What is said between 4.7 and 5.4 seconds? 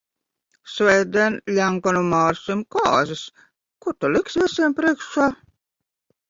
priekšā?